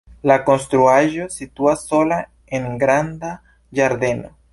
[0.29, 2.17] La konstruaĵo situas sola
[2.61, 3.31] en granda
[3.81, 4.33] ĝardeno.